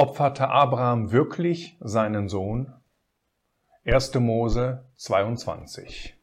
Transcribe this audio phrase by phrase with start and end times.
[0.00, 2.72] Opferte Abraham wirklich seinen Sohn?
[3.84, 4.14] 1.
[4.14, 6.16] Mose 22.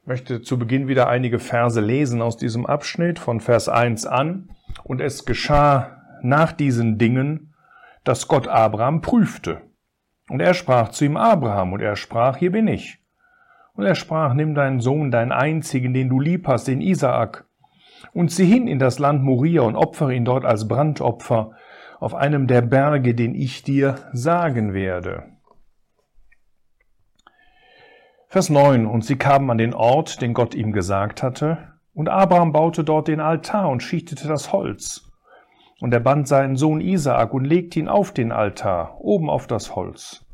[0.00, 4.50] Ich möchte zu Beginn wieder einige Verse lesen aus diesem Abschnitt von Vers 1 an.
[4.82, 7.54] Und es geschah nach diesen Dingen,
[8.02, 9.60] dass Gott Abraham prüfte.
[10.28, 12.98] Und er sprach zu ihm Abraham, und er sprach, hier bin ich.
[13.74, 17.44] Und er sprach, nimm deinen Sohn, deinen einzigen, den du lieb hast, den Isaak,
[18.12, 21.52] und zieh hin in das Land Moria und opfere ihn dort als Brandopfer
[22.02, 25.22] auf einem der Berge, den ich dir sagen werde.
[28.26, 28.86] Vers 9.
[28.86, 33.06] Und sie kamen an den Ort, den Gott ihm gesagt hatte, und Abraham baute dort
[33.06, 35.12] den Altar und schichtete das Holz.
[35.80, 39.76] Und er band seinen Sohn Isaak und legte ihn auf den Altar, oben auf das
[39.76, 40.24] Holz.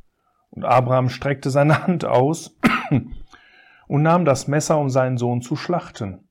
[0.50, 2.56] Und Abraham streckte seine Hand aus
[3.88, 6.28] und nahm das Messer, um seinen Sohn zu schlachten.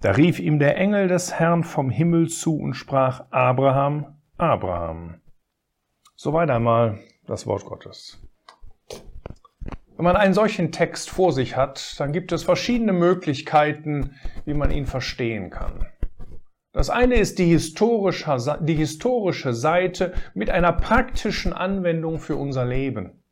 [0.00, 5.22] Da rief ihm der Engel des Herrn vom Himmel zu und sprach, Abraham, Abraham.
[6.14, 8.20] Soweit einmal das Wort Gottes.
[9.96, 14.14] Wenn man einen solchen Text vor sich hat, dann gibt es verschiedene Möglichkeiten,
[14.44, 15.86] wie man ihn verstehen kann.
[16.72, 23.22] Das eine ist die historische, die historische Seite mit einer praktischen Anwendung für unser Leben.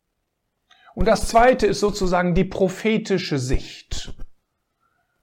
[0.95, 4.15] Und das zweite ist sozusagen die prophetische Sicht.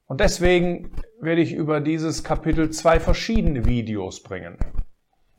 [0.06, 4.59] Und deswegen werde ich über dieses Kapitel zwei verschiedene Videos bringen.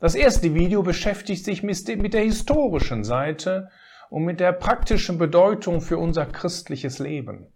[0.03, 3.69] Das erste Video beschäftigt sich mit der historischen Seite
[4.11, 7.53] und mit der praktischen Bedeutung für unser christliches Leben.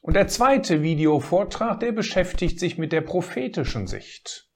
[0.00, 4.48] Und der zweite Videovortrag, der beschäftigt sich mit der prophetischen Sicht.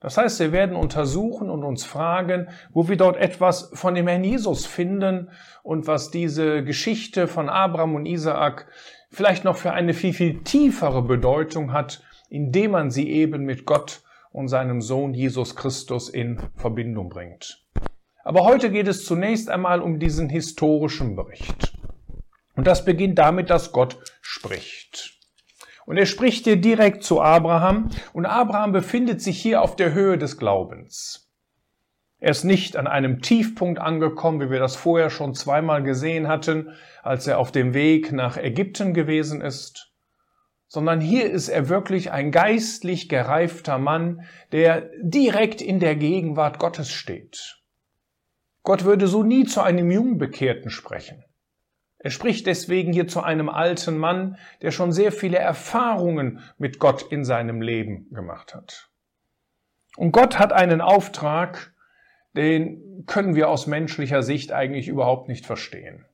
[0.00, 4.24] Das heißt, wir werden untersuchen und uns fragen, wo wir dort etwas von dem Herrn
[4.24, 5.28] Jesus finden
[5.62, 8.68] und was diese Geschichte von Abraham und Isaak
[9.10, 14.00] vielleicht noch für eine viel, viel tiefere Bedeutung hat, indem man sie eben mit Gott
[14.32, 17.64] und seinem Sohn Jesus Christus in Verbindung bringt.
[18.24, 21.76] Aber heute geht es zunächst einmal um diesen historischen Bericht.
[22.56, 25.20] Und das beginnt damit, dass Gott spricht.
[25.84, 30.18] Und er spricht hier direkt zu Abraham und Abraham befindet sich hier auf der Höhe
[30.18, 31.30] des Glaubens.
[32.18, 36.70] Er ist nicht an einem Tiefpunkt angekommen, wie wir das vorher schon zweimal gesehen hatten,
[37.02, 39.85] als er auf dem Weg nach Ägypten gewesen ist,
[40.76, 46.90] sondern hier ist er wirklich ein geistlich gereifter Mann, der direkt in der Gegenwart Gottes
[46.90, 47.62] steht.
[48.62, 51.24] Gott würde so nie zu einem Jungbekehrten sprechen.
[51.96, 57.10] Er spricht deswegen hier zu einem alten Mann, der schon sehr viele Erfahrungen mit Gott
[57.10, 58.90] in seinem Leben gemacht hat.
[59.96, 61.72] Und Gott hat einen Auftrag,
[62.34, 66.04] den können wir aus menschlicher Sicht eigentlich überhaupt nicht verstehen.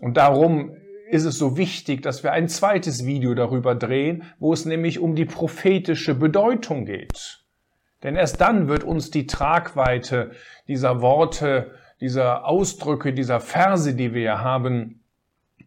[0.00, 0.76] Und darum
[1.12, 5.14] ist es so wichtig, dass wir ein zweites Video darüber drehen, wo es nämlich um
[5.14, 7.44] die prophetische Bedeutung geht.
[8.02, 10.30] Denn erst dann wird uns die Tragweite
[10.68, 15.04] dieser Worte, dieser Ausdrücke, dieser Verse, die wir haben,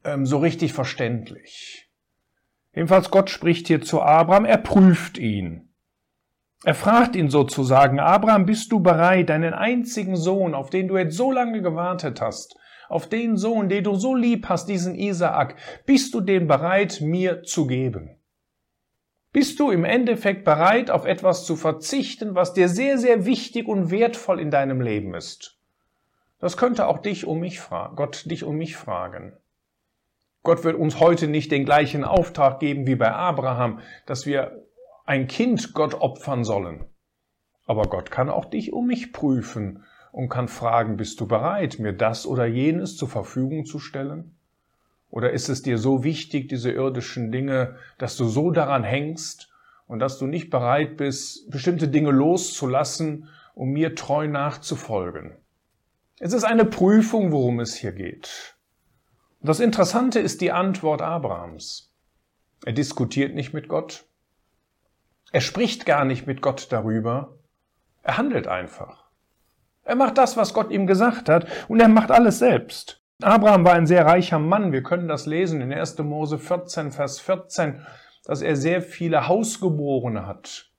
[0.03, 1.91] ähm, so richtig verständlich.
[2.73, 5.69] Jedenfalls Gott spricht hier zu Abraham, er prüft ihn.
[6.63, 11.15] Er fragt ihn sozusagen, Abraham, bist du bereit, deinen einzigen Sohn, auf den du jetzt
[11.15, 12.57] so lange gewartet hast,
[12.89, 17.43] auf den Sohn, den du so lieb hast, diesen Isaak, bist du den bereit, mir
[17.43, 18.17] zu geben?
[19.31, 23.91] Bist du im Endeffekt bereit, auf etwas zu verzichten, was dir sehr, sehr wichtig und
[23.91, 25.59] wertvoll in deinem Leben ist?
[26.39, 29.33] Das könnte auch dich um mich fragen, Gott dich um mich fragen.
[30.43, 34.63] Gott wird uns heute nicht den gleichen Auftrag geben wie bei Abraham, dass wir
[35.05, 36.85] ein Kind Gott opfern sollen.
[37.65, 39.83] Aber Gott kann auch dich um mich prüfen
[40.15, 44.37] und kann fragen, bist du bereit, mir das oder jenes zur Verfügung zu stellen?
[45.09, 49.51] Oder ist es dir so wichtig, diese irdischen Dinge, dass du so daran hängst
[49.87, 55.35] und dass du nicht bereit bist, bestimmte Dinge loszulassen, um mir treu nachzufolgen?
[56.21, 58.55] Es ist eine Prüfung, worum es hier geht.
[59.41, 61.93] Und das Interessante ist die Antwort Abrahams.
[62.63, 64.05] Er diskutiert nicht mit Gott.
[65.33, 67.37] Er spricht gar nicht mit Gott darüber.
[68.01, 69.04] Er handelt einfach.
[69.85, 73.01] Er macht das, was Gott ihm gesagt hat, und er macht alles selbst.
[73.21, 74.73] Abraham war ein sehr reicher Mann.
[74.73, 75.97] Wir können das lesen in 1.
[75.99, 77.85] Mose 14, Vers 14,
[78.25, 80.71] dass er sehr viele Hausgeborene hat,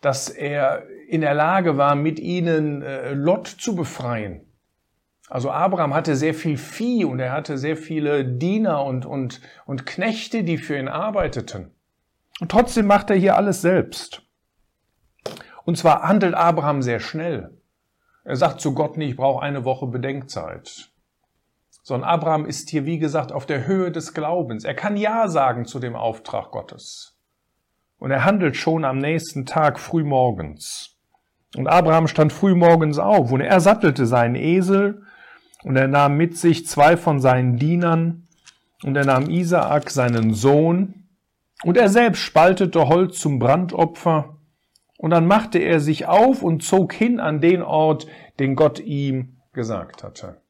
[0.00, 4.46] dass er in der Lage war, mit ihnen äh, Lot zu befreien.
[5.28, 9.86] Also Abraham hatte sehr viel Vieh und er hatte sehr viele Diener und, und, und
[9.86, 11.72] Knechte, die für ihn arbeiteten.
[12.40, 14.22] Und trotzdem macht er hier alles selbst.
[15.64, 17.59] Und zwar handelt Abraham sehr schnell.
[18.30, 20.90] Er sagt zu Gott nicht, ich brauche eine Woche Bedenkzeit
[21.82, 24.62] sondern Abraham ist hier, wie gesagt, auf der Höhe des Glaubens.
[24.62, 27.16] Er kann Ja sagen zu dem Auftrag Gottes.
[27.98, 30.98] Und er handelt schon am nächsten Tag früh morgens.
[31.56, 35.02] Und Abraham stand früh morgens auf und er sattelte seinen Esel
[35.64, 38.28] und er nahm mit sich zwei von seinen Dienern
[38.84, 41.08] und er nahm Isaak, seinen Sohn,
[41.64, 44.36] und er selbst spaltete Holz zum Brandopfer
[45.00, 48.06] und dann machte er sich auf und zog hin an den Ort,
[48.38, 50.42] den Gott ihm gesagt hatte.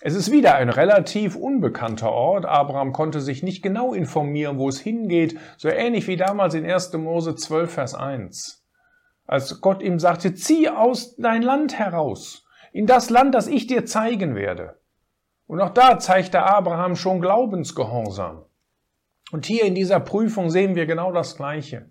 [0.00, 2.46] Es ist wieder ein relativ unbekannter Ort.
[2.46, 6.94] Abraham konnte sich nicht genau informieren, wo es hingeht, so ähnlich wie damals in 1.
[6.94, 8.66] Mose 12, Vers 1.
[9.28, 13.86] Als Gott ihm sagte, zieh aus dein Land heraus, in das Land, das ich dir
[13.86, 14.80] zeigen werde.
[15.46, 18.46] Und auch da zeigte Abraham schon Glaubensgehorsam.
[19.30, 21.88] Und hier in dieser Prüfung sehen wir genau das Gleiche.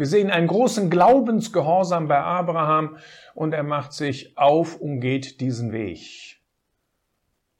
[0.00, 2.96] Wir sehen einen großen Glaubensgehorsam bei Abraham
[3.34, 6.40] und er macht sich auf und geht diesen Weg.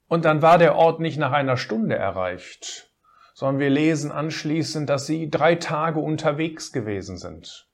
[0.09, 2.95] Und dann war der Ort nicht nach einer Stunde erreicht,
[3.35, 7.69] sondern wir lesen anschließend, dass sie drei Tage unterwegs gewesen sind.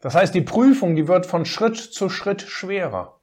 [0.00, 3.20] Das heißt, die Prüfung, die wird von Schritt zu Schritt schwerer.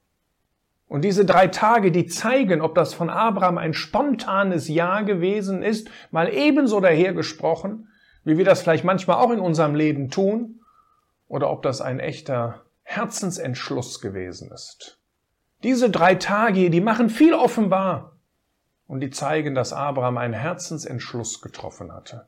[0.86, 5.90] Und diese drei Tage, die zeigen, ob das von Abraham ein spontanes Ja gewesen ist,
[6.12, 7.88] mal ebenso dahergesprochen,
[8.24, 10.60] wie wir das vielleicht manchmal auch in unserem Leben tun,
[11.28, 14.98] oder ob das ein echter Herzensentschluss gewesen ist.
[15.62, 18.16] Diese drei Tage, die machen viel offenbar
[18.86, 22.26] und die zeigen, dass Abraham einen Herzensentschluss getroffen hatte.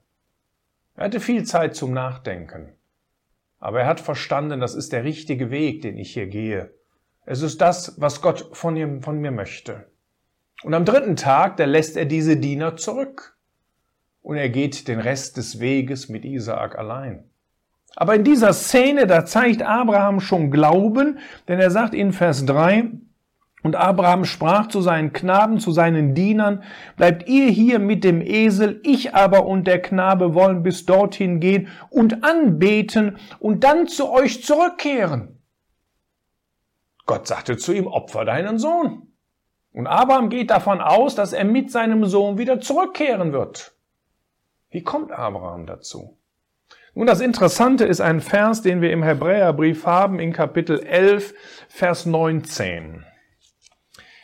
[0.95, 2.73] Er hatte viel Zeit zum Nachdenken,
[3.61, 6.75] aber er hat verstanden, das ist der richtige Weg, den ich hier gehe.
[7.27, 9.91] Es ist das, was Gott von, ihm, von mir möchte.
[10.63, 13.36] Und am dritten Tag, da lässt er diese Diener zurück
[14.27, 17.31] und er geht den Rest des Weges mit Isaak allein.
[17.95, 22.91] Aber in dieser Szene, da zeigt Abraham schon Glauben, denn er sagt in Vers 3,
[23.63, 26.65] und Abraham sprach zu seinen Knaben, zu seinen Dienern,
[26.97, 31.69] bleibt ihr hier mit dem Esel, ich aber und der Knabe wollen bis dorthin gehen
[31.89, 35.41] und anbeten und dann zu euch zurückkehren.
[37.07, 39.07] Gott sagte zu ihm, opfer deinen Sohn.
[39.73, 43.76] Und Abraham geht davon aus, dass er mit seinem Sohn wieder zurückkehren wird.
[44.77, 46.19] Wie kommt Abraham dazu?
[46.95, 51.33] Nun, das Interessante ist ein Vers, den wir im Hebräerbrief haben, in Kapitel 11,
[51.71, 53.03] Vers 19.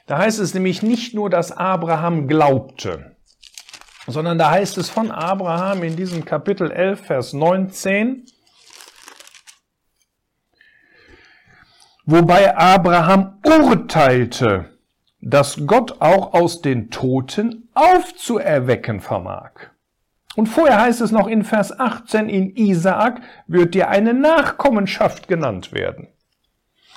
[0.07, 3.17] Da heißt es nämlich nicht nur, dass Abraham glaubte,
[4.07, 8.27] sondern da heißt es von Abraham in diesem Kapitel 11, Vers 19,
[12.05, 14.69] wobei Abraham urteilte,
[15.23, 19.72] dass Gott auch aus den Toten aufzuerwecken vermag.
[20.37, 25.73] Und vorher heißt es noch in Vers 18, in Isaak wird dir eine Nachkommenschaft genannt
[25.73, 26.09] werden.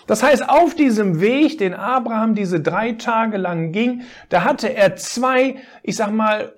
[0.08, 4.96] Das heißt, auf diesem Weg, den Abraham diese drei Tage lang ging, da hatte er
[4.96, 6.54] zwei, ich sag mal,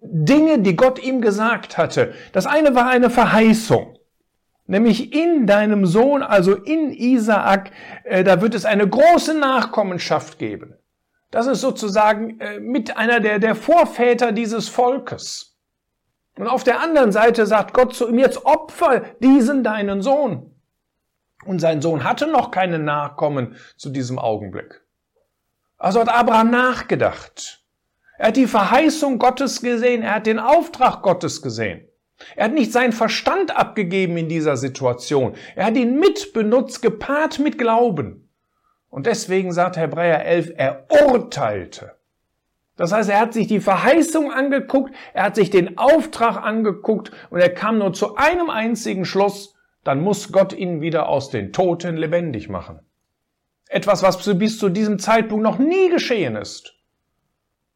[0.00, 2.12] Dinge, die Gott ihm gesagt hatte.
[2.32, 3.98] Das eine war eine Verheißung.
[4.66, 7.70] Nämlich in deinem Sohn, also in Isaak,
[8.04, 10.74] äh, da wird es eine große Nachkommenschaft geben.
[11.30, 15.51] Das ist sozusagen äh, mit einer der, der Vorväter dieses Volkes.
[16.36, 20.54] Und auf der anderen Seite sagt Gott zu ihm, jetzt opfer diesen deinen Sohn.
[21.44, 24.82] Und sein Sohn hatte noch keine Nachkommen zu diesem Augenblick.
[25.76, 27.64] Also hat Abraham nachgedacht.
[28.18, 31.88] Er hat die Verheißung Gottes gesehen, er hat den Auftrag Gottes gesehen.
[32.36, 35.34] Er hat nicht seinen Verstand abgegeben in dieser Situation.
[35.56, 38.30] Er hat ihn mitbenutzt, gepaart mit Glauben.
[38.88, 41.96] Und deswegen sagt Hebräer 11, er urteilte.
[42.82, 47.38] Das heißt, er hat sich die Verheißung angeguckt, er hat sich den Auftrag angeguckt und
[47.38, 51.96] er kam nur zu einem einzigen Schluss, dann muss Gott ihn wieder aus den Toten
[51.96, 52.80] lebendig machen.
[53.68, 56.74] Etwas, was bis zu diesem Zeitpunkt noch nie geschehen ist.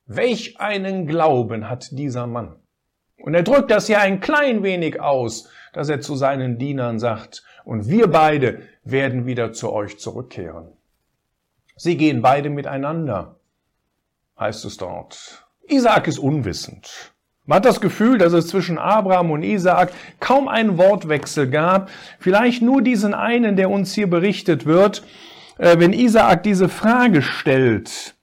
[0.07, 2.57] Welch einen Glauben hat dieser Mann?
[3.17, 7.45] Und er drückt das ja ein klein wenig aus, dass er zu seinen Dienern sagt,
[7.65, 10.73] und wir beide werden wieder zu euch zurückkehren.
[11.77, 13.37] Sie gehen beide miteinander
[14.38, 15.47] heißt es dort.
[15.69, 17.12] Isaak ist unwissend.
[17.45, 21.90] Man hat das Gefühl, dass es zwischen Abraham und Isaak kaum einen Wortwechsel gab.
[22.19, 25.05] Vielleicht nur diesen einen, der uns hier berichtet wird,
[25.59, 28.16] äh, wenn Isaak diese Frage stellt.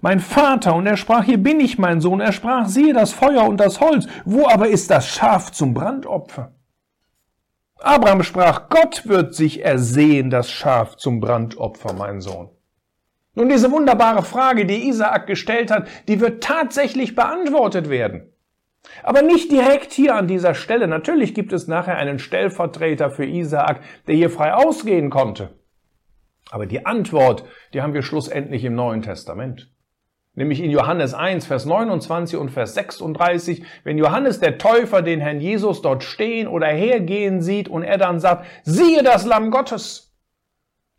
[0.00, 2.20] Mein Vater, und er sprach, hier bin ich, mein Sohn.
[2.20, 4.06] Er sprach, siehe das Feuer und das Holz.
[4.24, 6.52] Wo aber ist das Schaf zum Brandopfer?
[7.80, 12.50] Abraham sprach, Gott wird sich ersehen, das Schaf zum Brandopfer, mein Sohn.
[13.34, 18.32] Nun, diese wunderbare Frage, die Isaak gestellt hat, die wird tatsächlich beantwortet werden.
[19.02, 20.88] Aber nicht direkt hier an dieser Stelle.
[20.88, 25.50] Natürlich gibt es nachher einen Stellvertreter für Isaak, der hier frei ausgehen konnte.
[26.50, 29.70] Aber die Antwort, die haben wir schlussendlich im Neuen Testament.
[30.34, 35.40] Nämlich in Johannes 1, Vers 29 und Vers 36, wenn Johannes der Täufer den Herrn
[35.40, 40.09] Jesus dort stehen oder hergehen sieht und er dann sagt, siehe das Lamm Gottes,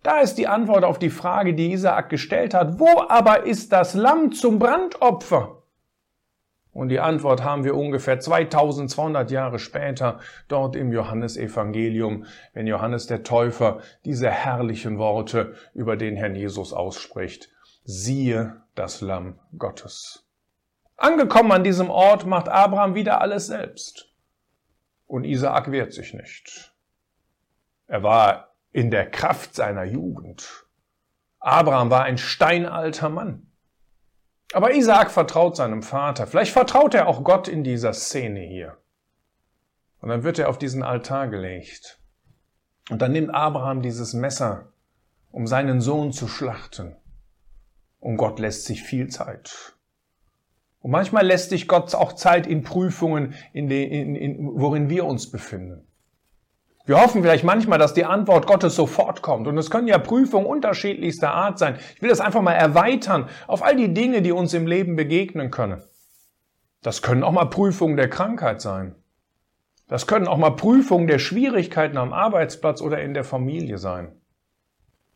[0.04, 2.80] Da ist die Antwort auf die Frage, die Isaak gestellt hat.
[2.80, 5.62] Wo aber ist das Lamm zum Brandopfer?
[6.74, 13.24] Und die Antwort haben wir ungefähr 2200 Jahre später dort im Johannesevangelium, wenn Johannes der
[13.24, 17.50] Täufer diese herrlichen Worte über den Herrn Jesus ausspricht.
[17.84, 20.26] Siehe das Lamm Gottes.
[20.96, 24.10] Angekommen an diesem Ort macht Abraham wieder alles selbst.
[25.08, 26.74] Und Isaak wehrt sich nicht.
[27.88, 30.66] Er war in der Kraft seiner Jugend.
[31.40, 33.48] Abraham war ein steinalter Mann.
[34.54, 36.28] Aber Isaak vertraut seinem Vater.
[36.28, 38.78] Vielleicht vertraut er auch Gott in dieser Szene hier.
[40.02, 42.00] Und dann wird er auf diesen Altar gelegt.
[42.90, 44.74] Und dann nimmt Abraham dieses Messer,
[45.32, 46.96] um seinen Sohn zu schlachten.
[48.00, 49.76] Und Gott lässt sich viel Zeit.
[50.80, 55.06] Und manchmal lässt sich Gott auch Zeit in Prüfungen, in den, in, in, worin wir
[55.06, 55.88] uns befinden.
[56.92, 59.48] Wir hoffen vielleicht manchmal, dass die Antwort Gottes sofort kommt.
[59.48, 61.80] Und es können ja Prüfungen unterschiedlichster Art sein.
[61.96, 65.52] Ich will das einfach mal erweitern auf all die Dinge, die uns im Leben begegnen
[65.52, 65.82] können.
[66.82, 68.96] Das können auch mal Prüfungen der Krankheit sein.
[69.88, 74.12] Das können auch mal Prüfungen der Schwierigkeiten am Arbeitsplatz oder in der Familie sein.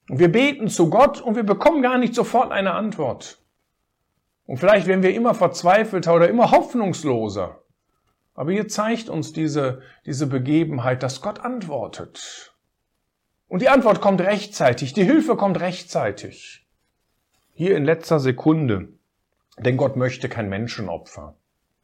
[0.10, 3.44] Und wir beten zu Gott und wir bekommen gar nicht sofort eine Antwort.
[4.46, 7.65] Und vielleicht werden wir immer verzweifelter oder immer hoffnungsloser.
[8.36, 12.54] Aber hier zeigt uns diese, diese Begebenheit, dass Gott antwortet.
[13.48, 16.68] Und die Antwort kommt rechtzeitig, die Hilfe kommt rechtzeitig.
[17.54, 18.90] Hier in letzter Sekunde.
[19.58, 21.36] Denn Gott möchte kein Menschenopfer.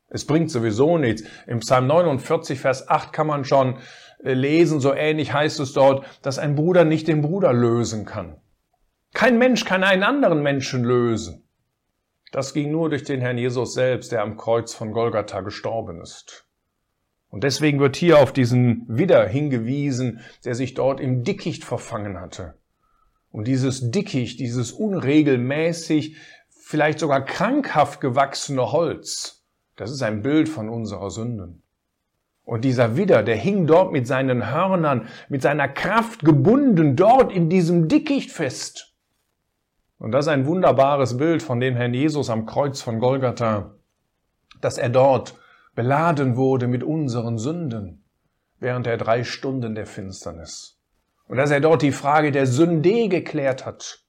[0.09, 1.23] Es bringt sowieso nichts.
[1.47, 3.77] Im Psalm 49, Vers 8 kann man schon
[4.23, 8.35] äh, lesen, so ähnlich heißt es dort, dass ein Bruder nicht den Bruder lösen kann.
[9.13, 11.47] Kein Mensch kann einen anderen Menschen lösen.
[12.31, 16.47] Das ging nur durch den Herrn Jesus selbst, der am Kreuz von Golgatha gestorben ist.
[17.29, 22.55] Und deswegen wird hier auf diesen Widder hingewiesen, der sich dort im Dickicht verfangen hatte.
[23.31, 26.17] Und dieses Dickicht, dieses unregelmäßig,
[26.49, 29.45] vielleicht sogar krankhaft gewachsene Holz,
[29.75, 31.63] das ist ein Bild von unserer Sünden.
[32.43, 37.49] Und dieser Widder, der hing dort mit seinen Hörnern, mit seiner Kraft gebunden, dort in
[37.49, 38.90] diesem Dickicht fest.
[40.01, 43.75] Und das ist ein wunderbares Bild von dem Herrn Jesus am Kreuz von Golgatha,
[44.59, 45.37] dass er dort
[45.75, 48.03] beladen wurde mit unseren Sünden
[48.57, 50.79] während der drei Stunden der Finsternis.
[51.27, 54.03] Und dass er dort die Frage der Sünde geklärt hat,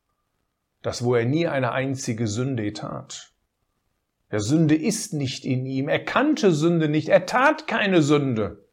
[0.81, 3.35] das wo er nie eine einzige Sünde tat.
[4.31, 8.65] Der Sünde ist nicht in ihm, er kannte Sünde nicht, er tat keine Sünde.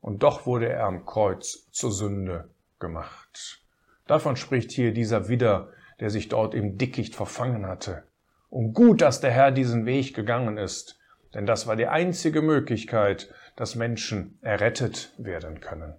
[0.00, 3.62] Und doch wurde er am Kreuz zur Sünde gemacht.
[4.08, 8.04] Davon spricht hier dieser Widder der sich dort im Dickicht verfangen hatte.
[8.48, 10.98] Und gut, dass der Herr diesen Weg gegangen ist,
[11.34, 15.94] denn das war die einzige Möglichkeit, dass Menschen errettet werden können.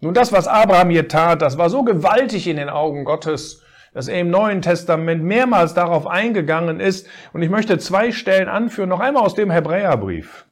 [0.00, 4.06] Nun, das, was Abraham hier tat, das war so gewaltig in den Augen Gottes, dass
[4.06, 7.08] er im Neuen Testament mehrmals darauf eingegangen ist.
[7.32, 10.46] Und ich möchte zwei Stellen anführen, noch einmal aus dem Hebräerbrief.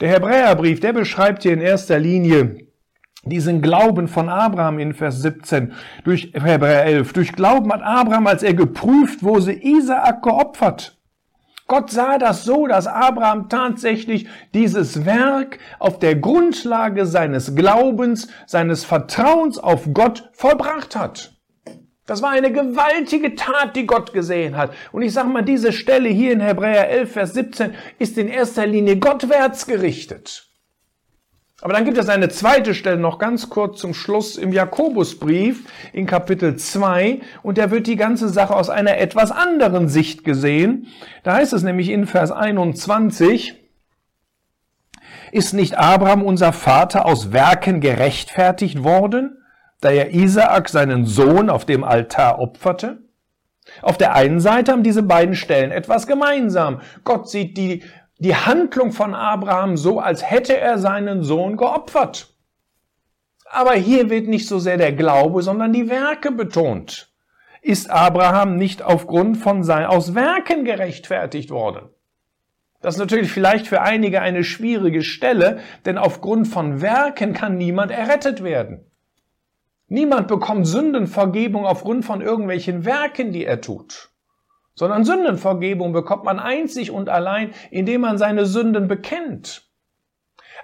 [0.00, 2.63] Der Hebräerbrief, der beschreibt hier in erster Linie
[3.26, 5.72] diesen Glauben von Abraham in Vers 17,
[6.04, 7.12] durch Hebräer 11.
[7.12, 10.98] Durch Glauben hat Abraham, als er geprüft wurde, Isaak geopfert.
[11.66, 18.84] Gott sah das so, dass Abraham tatsächlich dieses Werk auf der Grundlage seines Glaubens, seines
[18.84, 21.32] Vertrauens auf Gott vollbracht hat.
[22.06, 24.74] Das war eine gewaltige Tat, die Gott gesehen hat.
[24.92, 28.66] Und ich sage mal, diese Stelle hier in Hebräer 11, Vers 17 ist in erster
[28.66, 30.50] Linie Gottwärts gerichtet.
[31.60, 36.06] Aber dann gibt es eine zweite Stelle noch ganz kurz zum Schluss im Jakobusbrief in
[36.06, 40.88] Kapitel 2 und da wird die ganze Sache aus einer etwas anderen Sicht gesehen.
[41.22, 43.54] Da heißt es nämlich in Vers 21,
[45.30, 49.38] ist nicht Abraham unser Vater aus Werken gerechtfertigt worden,
[49.80, 52.98] da er Isaak seinen Sohn auf dem Altar opferte?
[53.80, 56.80] Auf der einen Seite haben diese beiden Stellen etwas gemeinsam.
[57.02, 57.82] Gott sieht die
[58.18, 62.34] die Handlung von Abraham so, als hätte er seinen Sohn geopfert.
[63.46, 67.12] Aber hier wird nicht so sehr der Glaube, sondern die Werke betont.
[67.60, 71.88] Ist Abraham nicht aufgrund von sein, aus Werken gerechtfertigt worden?
[72.80, 77.90] Das ist natürlich vielleicht für einige eine schwierige Stelle, denn aufgrund von Werken kann niemand
[77.90, 78.90] errettet werden.
[79.88, 84.13] Niemand bekommt Sündenvergebung aufgrund von irgendwelchen Werken, die er tut
[84.74, 89.62] sondern Sündenvergebung bekommt man einzig und allein, indem man seine Sünden bekennt.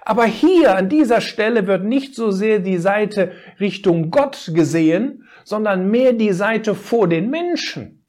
[0.03, 5.89] Aber hier an dieser Stelle wird nicht so sehr die Seite Richtung Gott gesehen, sondern
[5.89, 8.05] mehr die Seite vor den Menschen.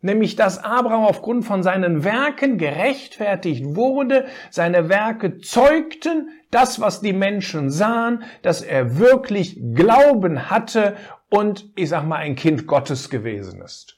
[0.00, 7.12] Nämlich, dass Abraham aufgrund von seinen Werken gerechtfertigt wurde, seine Werke zeugten das, was die
[7.12, 10.96] Menschen sahen, dass er wirklich Glauben hatte
[11.30, 13.97] und ich sag mal ein Kind Gottes gewesen ist.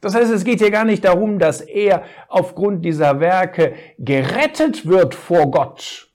[0.00, 5.14] Das heißt, es geht hier gar nicht darum, dass er aufgrund dieser Werke gerettet wird
[5.14, 6.08] vor Gott,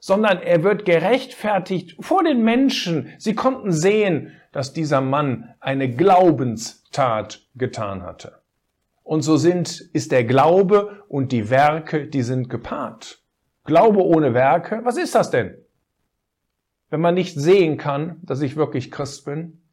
[0.00, 3.12] sondern er wird gerechtfertigt vor den Menschen.
[3.18, 8.40] Sie konnten sehen, dass dieser Mann eine Glaubenstat getan hatte.
[9.02, 13.22] Und so sind, ist der Glaube und die Werke, die sind gepaart.
[13.64, 15.58] Glaube ohne Werke, was ist das denn?
[16.88, 19.63] Wenn man nicht sehen kann, dass ich wirklich Christ bin,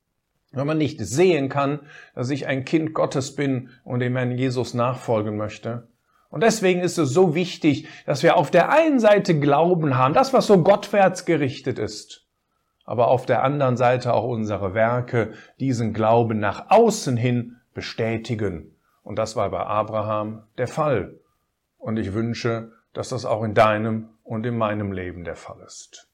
[0.51, 1.79] wenn man nicht sehen kann,
[2.13, 5.88] dass ich ein Kind Gottes bin und dem Herrn Jesus nachfolgen möchte.
[6.29, 10.34] Und deswegen ist es so wichtig, dass wir auf der einen Seite Glauben haben, das,
[10.34, 12.25] was so gottwärts gerichtet ist,
[12.86, 18.75] aber auf der anderen Seite auch unsere Werke diesen Glauben nach außen hin bestätigen.
[19.03, 21.15] Und das war bei Abraham der Fall.
[21.77, 26.11] Und ich wünsche, dass das auch in deinem und in meinem Leben der Fall ist.